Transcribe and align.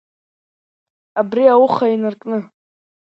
Абри 1.19 1.43
ауха 1.53 1.85
инаркны… 1.93 2.39